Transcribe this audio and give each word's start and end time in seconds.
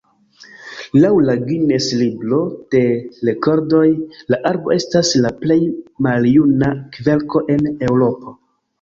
Laŭ 1.03 1.11
la 1.25 1.35
Guinness-libro 1.49 2.39
de 2.77 2.81
rekordoj 3.31 3.83
la 4.35 4.41
arbo 4.53 4.75
estas 4.79 5.15
la 5.23 5.35
plej 5.45 5.63
maljuna 6.11 6.75
kverko 6.99 7.49
en 7.59 7.75
Eŭropo. 7.91 8.41